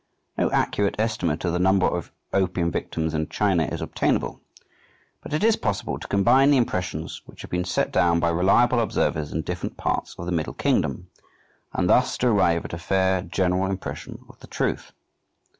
No 0.35 0.49
accurate 0.49 0.95
estimate 0.97 1.45
of 1.45 1.53
the 1.53 1.59
number 1.59 1.85
of 1.85 2.11
opium 2.33 2.71
victims 2.71 3.13
in 3.13 3.29
China 3.29 3.65
is 3.65 3.81
obtainable; 3.83 4.41
but 5.21 5.31
it 5.31 5.43
is 5.43 5.55
possible 5.55 5.99
to 5.99 6.07
combine 6.07 6.49
the 6.49 6.57
impressions 6.57 7.21
which 7.27 7.43
have 7.43 7.51
been 7.51 7.63
set 7.65 7.91
down 7.91 8.19
by 8.19 8.29
reliable 8.29 8.79
observers 8.79 9.31
in 9.31 9.43
different 9.43 9.77
parts 9.77 10.15
of 10.17 10.25
the 10.25 10.31
"Middle 10.31 10.55
Kingdom," 10.55 11.11
and 11.71 11.87
thus 11.87 12.17
to 12.17 12.29
arrive 12.29 12.65
at 12.65 12.73
a 12.73 12.79
fair, 12.79 13.21
general 13.21 13.69
impression 13.69 14.25
of 14.27 14.39
the 14.39 14.47
truth. 14.47 14.91